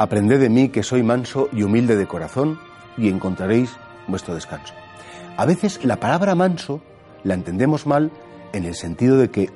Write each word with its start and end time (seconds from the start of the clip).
Aprended 0.00 0.40
de 0.40 0.48
mí 0.48 0.70
que 0.70 0.82
soy 0.82 1.02
manso 1.02 1.50
y 1.52 1.62
humilde 1.62 1.94
de 1.94 2.06
corazón 2.06 2.58
y 2.96 3.10
encontraréis 3.10 3.76
vuestro 4.08 4.34
descanso. 4.34 4.72
A 5.36 5.44
veces 5.44 5.84
la 5.84 6.00
palabra 6.00 6.34
manso 6.34 6.80
la 7.22 7.34
entendemos 7.34 7.86
mal 7.86 8.10
en 8.54 8.64
el 8.64 8.76
sentido 8.76 9.18
de 9.18 9.30
que, 9.30 9.50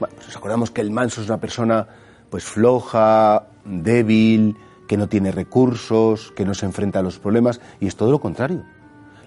bueno, 0.00 0.14
nos 0.16 0.34
acordamos 0.34 0.70
que 0.70 0.80
el 0.80 0.90
manso 0.90 1.20
es 1.20 1.28
una 1.28 1.40
persona 1.40 1.88
pues 2.30 2.44
floja, 2.44 3.48
débil, 3.66 4.56
que 4.88 4.96
no 4.96 5.10
tiene 5.10 5.30
recursos, 5.30 6.32
que 6.34 6.46
no 6.46 6.54
se 6.54 6.64
enfrenta 6.64 7.00
a 7.00 7.02
los 7.02 7.18
problemas, 7.18 7.60
y 7.78 7.86
es 7.86 7.94
todo 7.94 8.10
lo 8.10 8.18
contrario. 8.18 8.64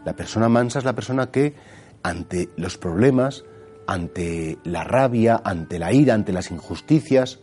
La 0.03 0.15
persona 0.15 0.49
mansa 0.49 0.79
es 0.79 0.85
la 0.85 0.93
persona 0.93 1.29
que 1.29 1.53
ante 2.01 2.49
los 2.57 2.79
problemas, 2.79 3.43
ante 3.85 4.57
la 4.63 4.83
rabia, 4.83 5.39
ante 5.43 5.77
la 5.77 5.93
ira, 5.93 6.15
ante 6.15 6.33
las 6.33 6.49
injusticias, 6.49 7.37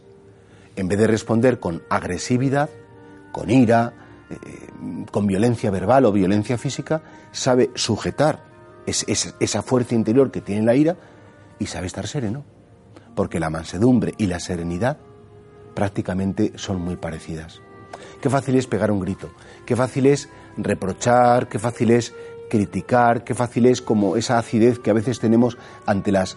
en 0.75 0.89
vez 0.89 0.99
de 0.99 1.07
responder 1.07 1.61
con 1.61 1.85
agresividad, 1.89 2.69
con 3.33 3.51
ira, 3.51 3.93
eh, 4.31 4.37
con 5.11 5.27
violencia 5.27 5.71
verbal 5.71 6.05
o 6.05 6.13
violencia 6.13 6.59
física, 6.59 7.03
sabe 7.33 7.71
sujetar 7.75 8.45
esa 8.87 9.63
fuerza 9.63 9.95
interior 9.95 10.31
que 10.31 10.41
tiene 10.41 10.63
la 10.63 10.75
ira 10.75 10.97
y 11.59 11.67
sabe 11.67 11.87
estar 11.87 12.07
sereno. 12.07 12.45
Porque 13.15 13.41
la 13.41 13.51
mansedumbre 13.51 14.15
y 14.19 14.27
la 14.27 14.41
serenidad 14.41 14.99
prácticamente 15.75 16.53
son 16.57 16.81
muy 16.81 16.97
parecidas. 16.97 17.61
Qué 18.21 18.31
fácil 18.31 18.57
es 18.57 18.67
pegar 18.67 18.91
un 18.91 19.01
grito, 19.01 19.31
qué 19.67 19.77
fácil 19.77 20.07
es 20.07 20.29
reprochar, 20.57 21.49
qué 21.49 21.59
fácil 21.59 21.91
es 21.91 22.15
criticar, 22.49 23.25
qué 23.25 23.35
fácil 23.35 23.67
es 23.67 23.81
como 23.81 24.17
esa 24.17 24.39
acidez 24.39 24.79
que 24.79 24.91
a 24.91 24.95
veces 24.95 25.19
tenemos 25.19 25.57
ante 25.87 26.13
las, 26.13 26.37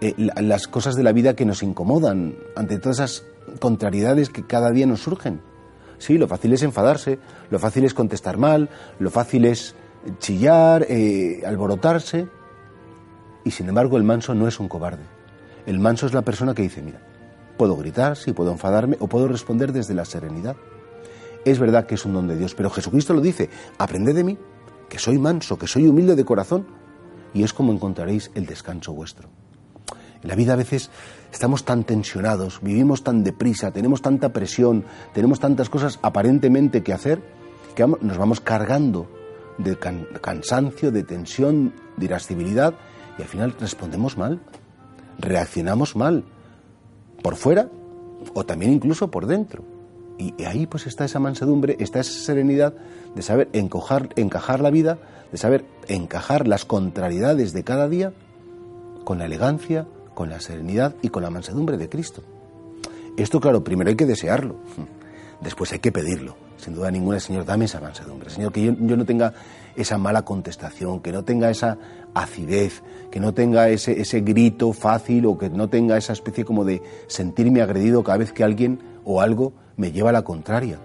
eh, 0.00 0.14
las 0.16 0.68
cosas 0.68 0.94
de 0.96 1.02
la 1.02 1.12
vida 1.12 1.34
que 1.34 1.44
nos 1.44 1.62
incomodan, 1.62 2.36
ante 2.56 2.78
todas 2.78 2.98
esas 2.98 3.24
contrariedades 3.60 4.30
que 4.30 4.46
cada 4.46 4.70
día 4.70 4.86
nos 4.86 5.00
surgen. 5.00 5.40
Sí, 5.98 6.16
lo 6.16 6.28
fácil 6.28 6.52
es 6.52 6.62
enfadarse, 6.62 7.18
lo 7.50 7.58
fácil 7.58 7.84
es 7.84 7.94
contestar 7.94 8.38
mal, 8.38 8.68
lo 8.98 9.10
fácil 9.10 9.44
es 9.44 9.74
chillar, 10.18 10.86
eh, 10.88 11.42
alborotarse. 11.46 12.28
Y 13.44 13.50
sin 13.50 13.68
embargo 13.68 13.96
el 13.96 14.04
manso 14.04 14.34
no 14.34 14.46
es 14.46 14.60
un 14.60 14.68
cobarde. 14.68 15.04
El 15.66 15.80
manso 15.80 16.06
es 16.06 16.14
la 16.14 16.22
persona 16.22 16.54
que 16.54 16.62
dice, 16.62 16.82
mira, 16.82 17.00
puedo 17.56 17.76
gritar, 17.76 18.16
sí, 18.16 18.32
puedo 18.32 18.52
enfadarme 18.52 18.96
o 19.00 19.08
puedo 19.08 19.28
responder 19.28 19.72
desde 19.72 19.94
la 19.94 20.04
serenidad. 20.04 20.56
Es 21.44 21.58
verdad 21.58 21.86
que 21.86 21.96
es 21.96 22.04
un 22.04 22.14
don 22.14 22.28
de 22.28 22.36
Dios, 22.36 22.54
pero 22.54 22.70
Jesucristo 22.70 23.14
lo 23.14 23.20
dice, 23.20 23.50
aprended 23.78 24.14
de 24.14 24.24
mí, 24.24 24.38
que 24.88 24.98
soy 24.98 25.18
manso, 25.18 25.58
que 25.58 25.66
soy 25.66 25.86
humilde 25.86 26.14
de 26.16 26.24
corazón, 26.24 26.66
y 27.34 27.42
es 27.42 27.52
como 27.52 27.72
encontraréis 27.72 28.30
el 28.34 28.46
descanso 28.46 28.92
vuestro. 28.92 29.28
En 30.22 30.28
la 30.28 30.34
vida 30.34 30.54
a 30.54 30.56
veces 30.56 30.90
estamos 31.32 31.64
tan 31.64 31.84
tensionados, 31.84 32.60
vivimos 32.62 33.04
tan 33.04 33.22
deprisa, 33.22 33.70
tenemos 33.70 34.02
tanta 34.02 34.32
presión, 34.32 34.84
tenemos 35.14 35.38
tantas 35.40 35.68
cosas 35.70 35.98
aparentemente 36.02 36.82
que 36.82 36.92
hacer, 36.92 37.20
que 37.74 37.86
nos 37.86 38.18
vamos 38.18 38.40
cargando 38.40 39.08
de 39.58 39.76
cansancio, 40.20 40.90
de 40.90 41.04
tensión, 41.04 41.72
de 41.96 42.06
irascibilidad, 42.06 42.74
y 43.18 43.22
al 43.22 43.28
final 43.28 43.54
respondemos 43.58 44.16
mal, 44.16 44.40
reaccionamos 45.18 45.96
mal, 45.96 46.24
por 47.22 47.36
fuera 47.36 47.68
o 48.34 48.44
también 48.44 48.72
incluso 48.72 49.10
por 49.10 49.26
dentro. 49.26 49.64
Y 50.18 50.42
ahí 50.44 50.66
pues 50.66 50.86
está 50.86 51.04
esa 51.04 51.20
mansedumbre, 51.20 51.76
está 51.78 52.00
esa 52.00 52.12
serenidad 52.12 52.74
de 53.14 53.22
saber 53.22 53.48
encajar, 53.52 54.60
la 54.60 54.70
vida, 54.70 54.98
de 55.30 55.38
saber 55.38 55.64
encajar 55.86 56.48
las 56.48 56.64
contrariedades 56.64 57.52
de 57.52 57.62
cada 57.62 57.88
día 57.88 58.12
con 59.04 59.18
la 59.18 59.26
elegancia, 59.26 59.86
con 60.18 60.30
la 60.30 60.40
serenidad 60.40 60.96
y 61.00 61.10
con 61.10 61.22
la 61.22 61.30
mansedumbre 61.30 61.76
de 61.76 61.88
Cristo. 61.88 62.22
Esto, 63.16 63.38
claro, 63.38 63.62
primero 63.62 63.88
hay 63.88 63.94
que 63.94 64.04
desearlo, 64.04 64.56
después 65.40 65.70
hay 65.70 65.78
que 65.78 65.92
pedirlo. 65.92 66.34
Sin 66.56 66.74
duda 66.74 66.90
ninguna, 66.90 67.20
Señor, 67.20 67.44
dame 67.44 67.66
esa 67.66 67.80
mansedumbre. 67.80 68.28
Señor, 68.28 68.50
que 68.50 68.64
yo, 68.64 68.96
no 68.96 69.04
tenga 69.04 69.32
esa 69.76 69.96
mala 69.96 70.22
contestación, 70.22 70.98
que 71.02 71.12
no 71.12 71.22
tenga 71.22 71.50
esa 71.50 71.78
acidez, 72.14 72.82
que 73.12 73.20
no 73.20 73.32
tenga 73.32 73.68
ese, 73.68 74.00
ese 74.00 74.22
grito 74.22 74.72
fácil 74.72 75.24
o 75.26 75.38
que 75.38 75.50
no 75.50 75.68
tenga 75.68 75.96
esa 75.96 76.14
especie 76.14 76.44
como 76.44 76.64
de 76.64 76.82
sentirme 77.06 77.62
agredido 77.62 78.02
cada 78.02 78.18
vez 78.18 78.32
que 78.32 78.42
alguien 78.42 78.80
o 79.04 79.20
algo 79.20 79.52
me 79.76 79.92
lleva 79.92 80.10
a 80.10 80.14
la 80.14 80.22
contraria. 80.22 80.80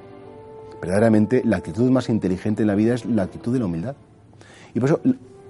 Verdaderamente, 0.80 1.42
la 1.44 1.58
actitud 1.58 1.90
más 1.90 2.08
inteligente 2.08 2.62
en 2.62 2.68
la 2.68 2.76
vida 2.76 2.94
es 2.94 3.04
la 3.06 3.24
actitud 3.24 3.52
de 3.52 3.58
la 3.58 3.66
humildad. 3.66 3.96
Y 4.76 4.80
por 4.80 4.90
eso, 4.90 5.02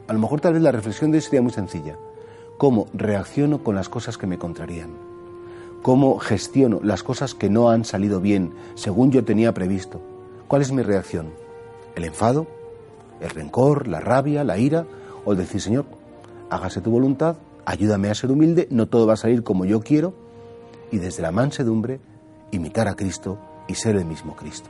a 0.07 0.13
lo 0.13 0.19
mejor 0.19 0.39
tal 0.39 0.53
vez 0.53 0.61
la 0.61 0.71
reflexión 0.71 1.11
de 1.11 1.17
hoy 1.17 1.21
sería 1.21 1.41
muy 1.41 1.51
sencilla 1.51 1.97
cómo 2.57 2.87
reacciono 2.93 3.63
con 3.63 3.75
las 3.75 3.89
cosas 3.89 4.17
que 4.17 4.27
me 4.27 4.37
contrarían, 4.37 4.91
cómo 5.81 6.17
gestiono 6.19 6.79
las 6.81 7.03
cosas 7.03 7.33
que 7.35 7.49
no 7.49 7.69
han 7.69 7.85
salido 7.85 8.21
bien 8.21 8.53
según 8.75 9.11
yo 9.11 9.23
tenía 9.23 9.53
previsto. 9.53 10.01
¿Cuál 10.47 10.61
es 10.61 10.71
mi 10.71 10.81
reacción? 10.81 11.27
¿El 11.95 12.05
enfado? 12.05 12.47
¿El 13.19 13.29
rencor? 13.29 13.87
¿La 13.87 13.99
rabia? 13.99 14.43
¿La 14.43 14.57
ira? 14.57 14.85
¿O 15.25 15.31
el 15.31 15.37
decir, 15.37 15.61
Señor, 15.61 15.85
hágase 16.49 16.81
tu 16.81 16.91
voluntad, 16.91 17.37
ayúdame 17.65 18.09
a 18.09 18.15
ser 18.15 18.31
humilde, 18.31 18.67
no 18.69 18.87
todo 18.87 19.07
va 19.07 19.13
a 19.13 19.17
salir 19.17 19.43
como 19.43 19.65
yo 19.65 19.81
quiero, 19.81 20.13
y 20.91 20.97
desde 20.97 21.21
la 21.21 21.31
mansedumbre 21.31 21.99
imitar 22.51 22.87
a 22.87 22.95
Cristo 22.95 23.37
y 23.67 23.75
ser 23.75 23.95
el 23.95 24.05
mismo 24.05 24.35
Cristo? 24.35 24.69